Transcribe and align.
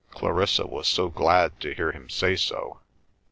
Clarissa 0.09 0.65
was 0.65 0.87
so 0.87 1.09
glad 1.09 1.59
to 1.59 1.75
hear 1.75 1.91
him 1.91 2.09
say 2.09 2.35
so. 2.35 2.79